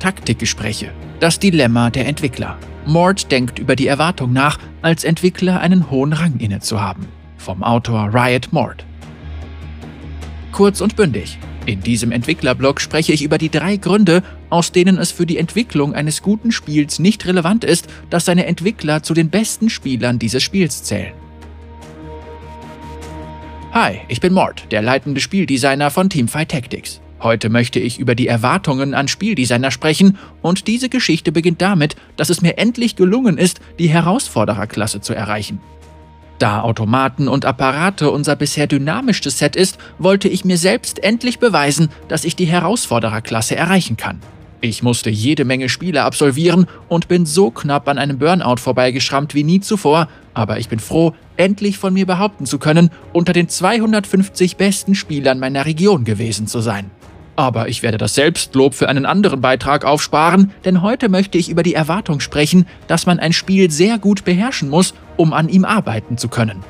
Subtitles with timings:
[0.00, 0.90] Taktikgespräche.
[1.20, 2.58] Das Dilemma der Entwickler.
[2.86, 7.06] Mort denkt über die Erwartung nach, als Entwickler einen hohen Rang inne zu haben.
[7.36, 8.84] Vom Autor Riot Mort.
[10.50, 11.38] Kurz und bündig.
[11.66, 15.94] In diesem Entwicklerblog spreche ich über die drei Gründe, aus denen es für die Entwicklung
[15.94, 20.82] eines guten Spiels nicht relevant ist, dass seine Entwickler zu den besten Spielern dieses Spiels
[20.82, 21.12] zählen.
[23.72, 27.00] Hi, ich bin Mort, der leitende Spieldesigner von Teamfight Tactics.
[27.22, 32.30] Heute möchte ich über die Erwartungen an Spieldesigner sprechen und diese Geschichte beginnt damit, dass
[32.30, 35.60] es mir endlich gelungen ist, die Herausfordererklasse zu erreichen.
[36.38, 41.90] Da Automaten und Apparate unser bisher dynamischstes Set ist, wollte ich mir selbst endlich beweisen,
[42.08, 44.20] dass ich die Herausfordererklasse erreichen kann.
[44.62, 49.44] Ich musste jede Menge Spiele absolvieren und bin so knapp an einem Burnout vorbeigeschrammt wie
[49.44, 54.56] nie zuvor, aber ich bin froh, endlich von mir behaupten zu können, unter den 250
[54.56, 56.90] besten Spielern meiner Region gewesen zu sein.
[57.40, 61.62] Aber ich werde das Selbstlob für einen anderen Beitrag aufsparen, denn heute möchte ich über
[61.62, 66.18] die Erwartung sprechen, dass man ein Spiel sehr gut beherrschen muss, um an ihm arbeiten
[66.18, 66.62] zu können.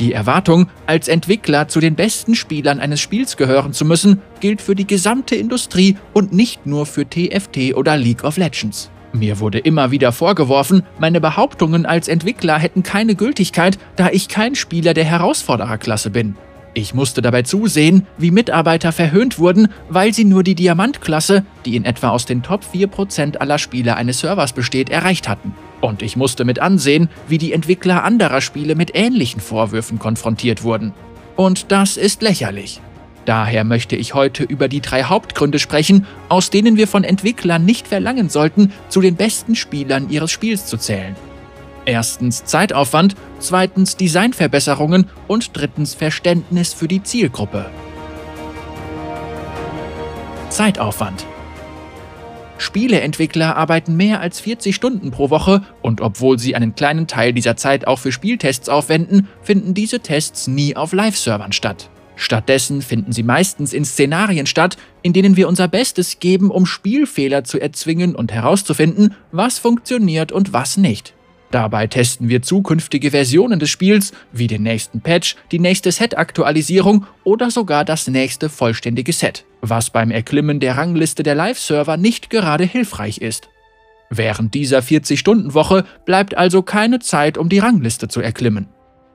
[0.00, 4.74] Die Erwartung, als Entwickler zu den besten Spielern eines Spiels gehören zu müssen, gilt für
[4.74, 8.90] die gesamte Industrie und nicht nur für TFT oder League of Legends.
[9.12, 14.56] Mir wurde immer wieder vorgeworfen, meine Behauptungen als Entwickler hätten keine Gültigkeit, da ich kein
[14.56, 16.34] Spieler der Herausfordererklasse bin.
[16.76, 21.84] Ich musste dabei zusehen, wie Mitarbeiter verhöhnt wurden, weil sie nur die Diamantklasse, die in
[21.84, 25.54] etwa aus den Top 4% aller Spiele eines Servers besteht, erreicht hatten.
[25.80, 30.92] Und ich musste mit ansehen, wie die Entwickler anderer Spiele mit ähnlichen Vorwürfen konfrontiert wurden.
[31.36, 32.80] Und das ist lächerlich.
[33.24, 37.86] Daher möchte ich heute über die drei Hauptgründe sprechen, aus denen wir von Entwicklern nicht
[37.86, 41.14] verlangen sollten, zu den besten Spielern ihres Spiels zu zählen.
[41.86, 43.14] Erstens Zeitaufwand,
[43.44, 47.70] zweitens Designverbesserungen und drittens Verständnis für die Zielgruppe.
[50.48, 51.26] Zeitaufwand
[52.58, 57.56] Spieleentwickler arbeiten mehr als 40 Stunden pro Woche und obwohl sie einen kleinen Teil dieser
[57.56, 61.90] Zeit auch für Spieltests aufwenden, finden diese Tests nie auf Live-Servern statt.
[62.16, 67.42] Stattdessen finden sie meistens in Szenarien statt, in denen wir unser Bestes geben, um Spielfehler
[67.42, 71.14] zu erzwingen und herauszufinden, was funktioniert und was nicht.
[71.54, 77.48] Dabei testen wir zukünftige Versionen des Spiels, wie den nächsten Patch, die nächste Set-Aktualisierung oder
[77.48, 83.18] sogar das nächste vollständige Set, was beim Erklimmen der Rangliste der Live-Server nicht gerade hilfreich
[83.18, 83.50] ist.
[84.10, 88.66] Während dieser 40-Stunden-Woche bleibt also keine Zeit, um die Rangliste zu erklimmen.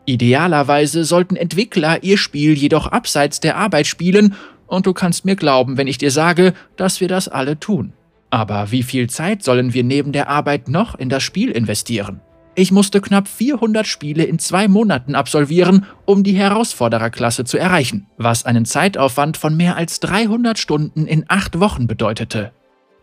[0.06, 4.36] Idealerweise sollten Entwickler ihr Spiel jedoch abseits der Arbeit spielen,
[4.66, 7.92] und du kannst mir glauben, wenn ich dir sage, dass wir das alle tun.
[8.30, 12.22] Aber wie viel Zeit sollen wir neben der Arbeit noch in das Spiel investieren?
[12.60, 18.46] Ich musste knapp 400 Spiele in zwei Monaten absolvieren, um die Herausfordererklasse zu erreichen, was
[18.46, 22.52] einen Zeitaufwand von mehr als 300 Stunden in acht Wochen bedeutete.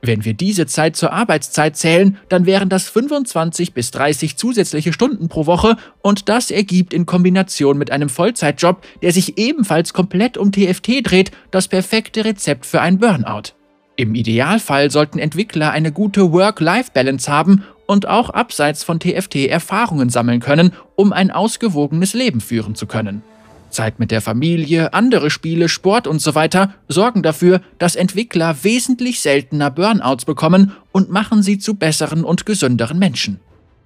[0.03, 5.31] Wenn wir diese Zeit zur Arbeitszeit zählen, dann wären das 25 bis 30 zusätzliche Stunden
[5.31, 10.53] pro Woche und das ergibt in Kombination mit einem Vollzeitjob, der sich ebenfalls komplett um
[10.53, 13.55] TFT dreht, das perfekte Rezept für ein Burnout.
[13.97, 20.41] Im Idealfall sollten Entwickler eine gute Work-Life-Balance haben und auch abseits von TFT Erfahrungen sammeln
[20.41, 23.23] können, um ein ausgewogenes Leben führen zu können.
[23.71, 29.21] Zeit mit der Familie, andere Spiele, Sport und so weiter sorgen dafür, dass Entwickler wesentlich
[29.21, 33.41] seltener Burnouts bekommen und machen sie zu besseren und gesünderen Menschen.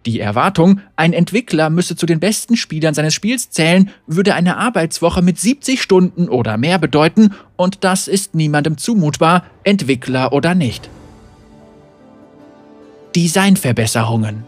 [0.06, 5.20] Die Erwartung, ein Entwickler müsse zu den besten Spielern seines Spiels zählen, würde eine Arbeitswoche
[5.20, 10.88] mit 70 Stunden oder mehr bedeuten, und das ist niemandem zumutbar, Entwickler oder nicht.
[13.14, 14.44] Designverbesserungen.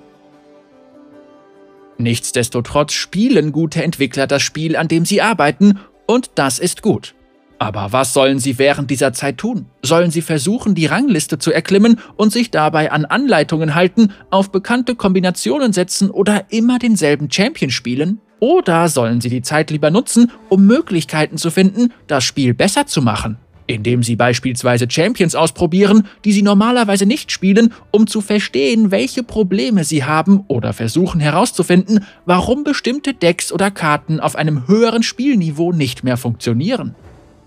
[1.99, 7.15] Nichtsdestotrotz spielen gute Entwickler das Spiel, an dem sie arbeiten, und das ist gut.
[7.59, 9.67] Aber was sollen sie während dieser Zeit tun?
[9.83, 14.97] Sollen sie versuchen, die Rangliste zu erklimmen und sich dabei an Anleitungen halten, auf bekannte
[14.97, 18.21] Kombinationen setzen oder immer denselben Champion spielen?
[18.41, 23.01] Oder sollen sie die Zeit lieber nutzen, um Möglichkeiten zu finden, das Spiel besser zu
[23.01, 23.39] machen?
[23.73, 29.85] Indem sie beispielsweise Champions ausprobieren, die sie normalerweise nicht spielen, um zu verstehen, welche Probleme
[29.85, 36.05] sie haben oder versuchen herauszufinden, warum bestimmte Decks oder Karten auf einem höheren Spielniveau nicht
[36.05, 36.95] mehr funktionieren.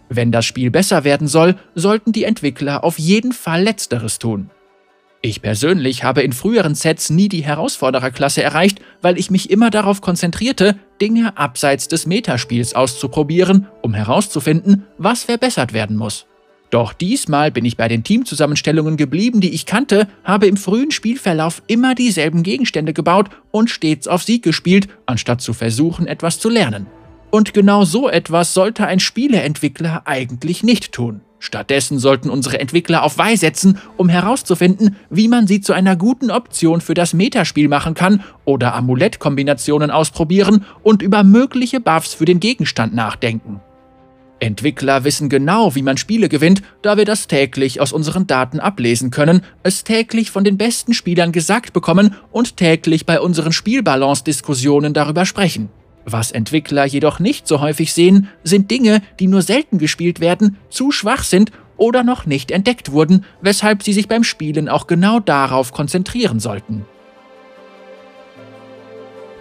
[0.09, 4.49] Wenn das Spiel besser werden soll, sollten die Entwickler auf jeden Fall letzteres tun.
[5.25, 9.99] Ich persönlich habe in früheren Sets nie die Herausfordererklasse erreicht, weil ich mich immer darauf
[9.99, 16.27] konzentrierte, Dinge abseits des Metaspiels auszuprobieren, um herauszufinden, was verbessert werden muss.
[16.69, 21.63] Doch diesmal bin ich bei den Teamzusammenstellungen geblieben, die ich kannte, habe im frühen Spielverlauf
[21.65, 26.85] immer dieselben Gegenstände gebaut und stets auf Sieg gespielt, anstatt zu versuchen, etwas zu lernen.
[27.31, 31.21] Und genau so etwas sollte ein Spieleentwickler eigentlich nicht tun.
[31.39, 36.31] Stattdessen sollten unsere Entwickler auf Weih setzen, um herauszufinden, wie man sie zu einer guten
[36.31, 42.39] Option für das Metaspiel machen kann oder Amulettkombinationen ausprobieren und über mögliche Buffs für den
[42.39, 43.61] Gegenstand nachdenken.
[44.39, 49.09] Entwickler wissen genau, wie man Spiele gewinnt, da wir das täglich aus unseren Daten ablesen
[49.09, 55.25] können, es täglich von den besten Spielern gesagt bekommen und täglich bei unseren Spielbalance-Diskussionen darüber
[55.25, 55.69] sprechen.
[56.05, 60.91] Was Entwickler jedoch nicht so häufig sehen, sind Dinge, die nur selten gespielt werden, zu
[60.91, 65.71] schwach sind oder noch nicht entdeckt wurden, weshalb sie sich beim Spielen auch genau darauf
[65.71, 66.85] konzentrieren sollten.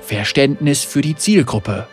[0.00, 1.87] Verständnis für die Zielgruppe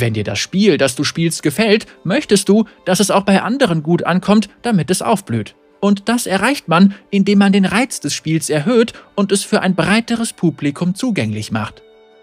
[0.00, 3.82] wenn dir das Spiel, das du spielst, gefällt, möchtest du, dass es auch bei anderen
[3.82, 5.54] gut ankommt, damit es aufblüht.
[5.80, 9.74] Und das erreicht man, indem man den Reiz des Spiels erhöht und es für ein
[9.74, 11.82] breiteres Publikum zugänglich macht.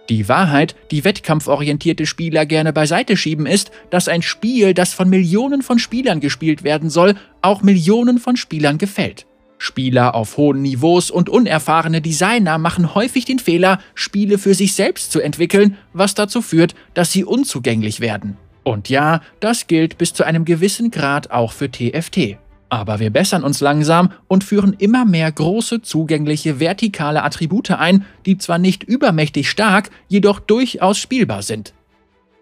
[0.09, 5.61] Die Wahrheit, die wettkampforientierte Spieler gerne beiseite schieben, ist, dass ein Spiel, das von Millionen
[5.61, 9.25] von Spielern gespielt werden soll, auch Millionen von Spielern gefällt.
[9.57, 15.11] Spieler auf hohen Niveaus und unerfahrene Designer machen häufig den Fehler, Spiele für sich selbst
[15.11, 18.37] zu entwickeln, was dazu führt, dass sie unzugänglich werden.
[18.63, 22.37] Und ja, das gilt bis zu einem gewissen Grad auch für TFT.
[22.69, 28.37] Aber wir bessern uns langsam und führen immer mehr große, zugängliche, vertikale Attribute ein, die
[28.37, 31.73] zwar nicht übermächtig stark, jedoch durchaus spielbar sind.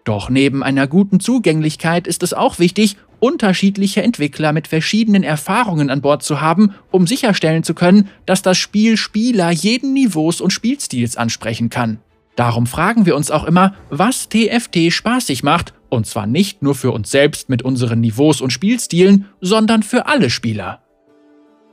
[0.04, 6.00] Doch neben einer guten Zugänglichkeit ist es auch wichtig, unterschiedliche Entwickler mit verschiedenen Erfahrungen an
[6.00, 11.16] Bord zu haben, um sicherstellen zu können, dass das Spiel Spieler jeden Niveaus und Spielstils
[11.16, 11.98] ansprechen kann.
[12.36, 16.92] Darum fragen wir uns auch immer, was TFT spaßig macht, und zwar nicht nur für
[16.92, 20.80] uns selbst mit unseren Niveaus und Spielstilen, sondern für alle Spieler.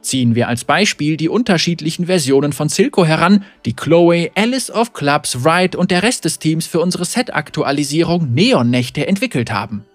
[0.01, 5.43] Ziehen wir als Beispiel die unterschiedlichen Versionen von Silco heran, die Chloe, Alice of Clubs,
[5.43, 9.85] Wright und der Rest des Teams für unsere Set-Aktualisierung Neon-Nächte entwickelt haben.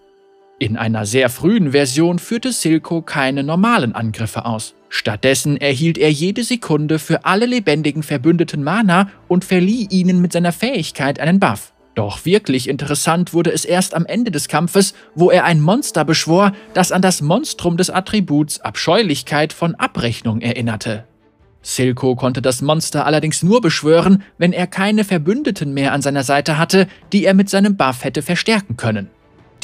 [0.58, 4.74] In einer sehr frühen Version führte Silco keine normalen Angriffe aus.
[4.88, 10.52] Stattdessen erhielt er jede Sekunde für alle lebendigen Verbündeten Mana und verlieh ihnen mit seiner
[10.52, 11.72] Fähigkeit einen Buff.
[11.98, 16.52] Doch wirklich interessant wurde es erst am Ende des Kampfes, wo er ein Monster beschwor,
[16.72, 21.08] das an das Monstrum des Attributs Abscheulichkeit von Abrechnung erinnerte.
[21.60, 26.56] Silco konnte das Monster allerdings nur beschwören, wenn er keine Verbündeten mehr an seiner Seite
[26.56, 29.10] hatte, die er mit seinem Buff hätte verstärken können.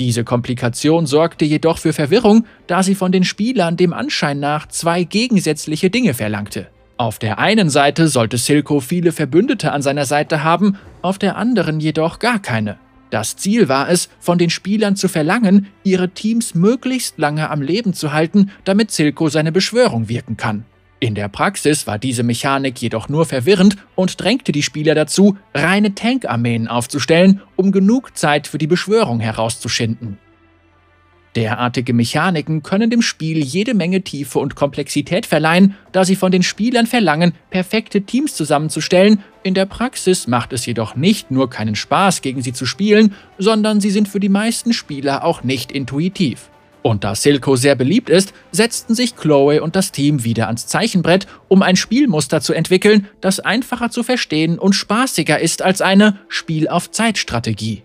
[0.00, 5.04] Diese Komplikation sorgte jedoch für Verwirrung, da sie von den Spielern dem Anschein nach zwei
[5.04, 6.66] gegensätzliche Dinge verlangte.
[6.96, 11.80] Auf der einen Seite sollte Silco viele Verbündete an seiner Seite haben, auf der anderen
[11.80, 12.78] jedoch gar keine.
[13.10, 17.94] Das Ziel war es, von den Spielern zu verlangen, ihre Teams möglichst lange am Leben
[17.94, 20.64] zu halten, damit Silco seine Beschwörung wirken kann.
[21.00, 25.94] In der Praxis war diese Mechanik jedoch nur verwirrend und drängte die Spieler dazu, reine
[25.94, 30.18] Tankarmeen aufzustellen, um genug Zeit für die Beschwörung herauszuschinden.
[31.36, 36.44] Derartige Mechaniken können dem Spiel jede Menge Tiefe und Komplexität verleihen, da sie von den
[36.44, 39.20] Spielern verlangen, perfekte Teams zusammenzustellen.
[39.42, 43.80] In der Praxis macht es jedoch nicht nur keinen Spaß, gegen sie zu spielen, sondern
[43.80, 46.50] sie sind für die meisten Spieler auch nicht intuitiv.
[46.82, 51.26] Und da Silco sehr beliebt ist, setzten sich Chloe und das Team wieder ans Zeichenbrett,
[51.48, 56.68] um ein Spielmuster zu entwickeln, das einfacher zu verstehen und spaßiger ist als eine Spiel
[56.68, 57.82] auf Zeitstrategie.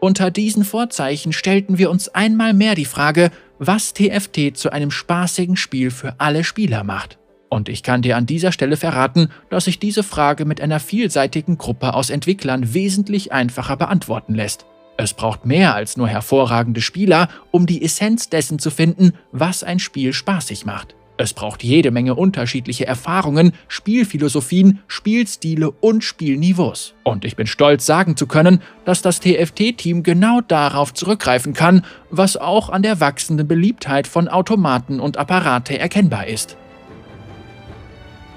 [0.00, 5.56] Unter diesen Vorzeichen stellten wir uns einmal mehr die Frage, was TFT zu einem spaßigen
[5.56, 7.18] Spiel für alle Spieler macht.
[7.48, 11.58] Und ich kann dir an dieser Stelle verraten, dass sich diese Frage mit einer vielseitigen
[11.58, 14.66] Gruppe aus Entwicklern wesentlich einfacher beantworten lässt.
[14.96, 19.78] Es braucht mehr als nur hervorragende Spieler, um die Essenz dessen zu finden, was ein
[19.78, 20.94] Spiel spaßig macht.
[21.20, 26.94] Es braucht jede Menge unterschiedliche Erfahrungen, Spielphilosophien, Spielstile und Spielniveaus.
[27.02, 32.36] Und ich bin stolz sagen zu können, dass das TFT-Team genau darauf zurückgreifen kann, was
[32.36, 36.56] auch an der wachsenden Beliebtheit von Automaten und Apparate erkennbar ist.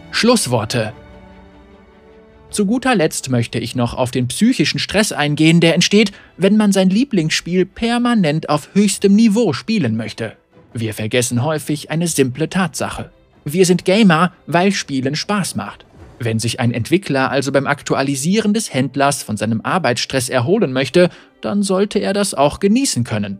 [0.09, 0.93] Schlussworte
[2.49, 6.73] zu guter Letzt möchte ich noch auf den psychischen Stress eingehen, der entsteht, wenn man
[6.73, 10.35] sein Lieblingsspiel permanent auf höchstem Niveau spielen möchte.
[10.73, 13.11] Wir vergessen häufig eine simple Tatsache.
[13.43, 15.85] Wir sind Gamer, weil Spielen Spaß macht.
[16.19, 21.09] Wenn sich ein Entwickler also beim Aktualisieren des Händlers von seinem Arbeitsstress erholen möchte,
[21.41, 23.39] dann sollte er das auch genießen können.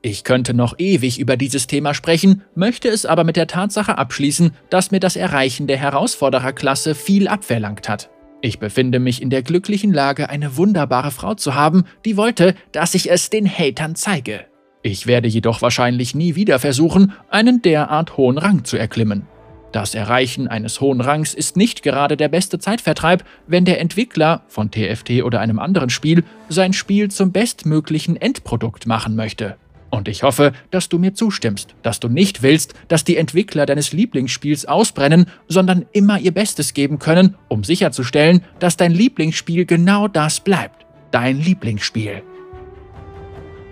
[0.00, 4.52] Ich könnte noch ewig über dieses Thema sprechen, möchte es aber mit der Tatsache abschließen,
[4.70, 8.10] dass mir das Erreichen der Herausfordererklasse viel abverlangt hat.
[8.40, 12.94] Ich befinde mich in der glücklichen Lage, eine wunderbare Frau zu haben, die wollte, dass
[12.94, 14.44] ich es den Hatern zeige.
[14.86, 19.26] Ich werde jedoch wahrscheinlich nie wieder versuchen, einen derart hohen Rang zu erklimmen.
[19.72, 24.70] Das Erreichen eines hohen Rangs ist nicht gerade der beste Zeitvertreib, wenn der Entwickler von
[24.70, 29.56] TFT oder einem anderen Spiel sein Spiel zum bestmöglichen Endprodukt machen möchte.
[29.88, 33.94] Und ich hoffe, dass du mir zustimmst, dass du nicht willst, dass die Entwickler deines
[33.94, 40.40] Lieblingsspiels ausbrennen, sondern immer ihr Bestes geben können, um sicherzustellen, dass dein Lieblingsspiel genau das
[40.40, 40.84] bleibt.
[41.10, 42.22] Dein Lieblingsspiel.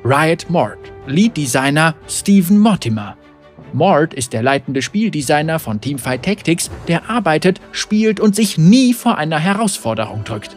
[0.04, 3.16] Riot Mort, Lead Designer Stephen Mortimer.
[3.72, 9.18] Mort ist der leitende Spieldesigner von Teamfight Tactics, der arbeitet, spielt und sich nie vor
[9.18, 10.56] einer Herausforderung drückt.